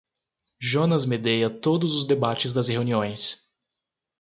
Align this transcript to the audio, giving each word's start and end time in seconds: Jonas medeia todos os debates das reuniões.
Jonas 0.59 1.05
medeia 1.05 1.47
todos 1.47 1.95
os 1.95 2.07
debates 2.07 2.51
das 2.53 2.69
reuniões. 2.69 3.45